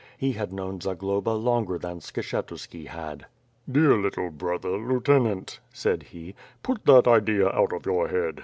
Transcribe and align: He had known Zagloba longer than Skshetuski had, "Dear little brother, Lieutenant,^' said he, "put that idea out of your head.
He 0.17 0.31
had 0.31 0.51
known 0.51 0.79
Zagloba 0.81 1.29
longer 1.39 1.77
than 1.77 1.99
Skshetuski 1.99 2.87
had, 2.87 3.27
"Dear 3.71 3.93
little 3.95 4.31
brother, 4.31 4.75
Lieutenant,^' 4.75 5.59
said 5.71 6.01
he, 6.01 6.33
"put 6.63 6.85
that 6.85 7.07
idea 7.07 7.49
out 7.49 7.71
of 7.71 7.85
your 7.85 8.07
head. 8.07 8.39